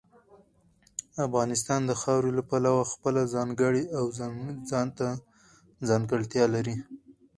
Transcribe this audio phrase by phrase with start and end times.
[1.25, 4.05] افغانستان د خاورې له پلوه خپله ځانګړې او
[4.71, 5.07] ځانته
[5.89, 6.75] ځانګړتیا لري.